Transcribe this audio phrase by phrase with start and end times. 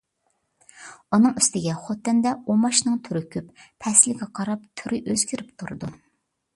[1.17, 3.55] ئۇنىڭ ئۈستىگە خوتەندە ئۇماچنىڭ تۈرى كۆپ.
[3.87, 5.97] پەسىلگە قاراپ تۈرى ئۆزگىرىپ تۇرىدۇ.